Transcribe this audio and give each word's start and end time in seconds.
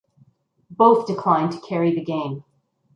Both 0.71 1.05
declined 1.05 1.51
to 1.51 1.59
carry 1.59 1.93
the 1.93 2.03
game. 2.03 2.43